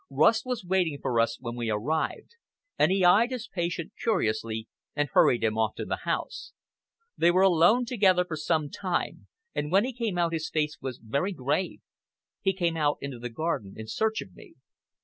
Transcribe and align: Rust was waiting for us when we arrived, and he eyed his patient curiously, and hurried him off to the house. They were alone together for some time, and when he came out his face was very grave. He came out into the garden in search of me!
Rust 0.09 0.47
was 0.47 0.65
waiting 0.65 0.97
for 0.99 1.19
us 1.19 1.37
when 1.39 1.55
we 1.55 1.69
arrived, 1.69 2.31
and 2.79 2.91
he 2.91 3.05
eyed 3.05 3.29
his 3.29 3.47
patient 3.47 3.93
curiously, 4.01 4.67
and 4.95 5.07
hurried 5.09 5.43
him 5.43 5.59
off 5.59 5.75
to 5.75 5.85
the 5.85 6.05
house. 6.07 6.53
They 7.15 7.29
were 7.29 7.43
alone 7.43 7.85
together 7.85 8.25
for 8.25 8.35
some 8.35 8.71
time, 8.71 9.27
and 9.53 9.71
when 9.71 9.85
he 9.85 9.93
came 9.93 10.17
out 10.17 10.33
his 10.33 10.49
face 10.49 10.79
was 10.81 10.97
very 10.97 11.33
grave. 11.33 11.81
He 12.41 12.51
came 12.53 12.75
out 12.77 12.97
into 12.99 13.19
the 13.19 13.29
garden 13.29 13.75
in 13.77 13.85
search 13.85 14.23
of 14.23 14.33
me! 14.33 14.55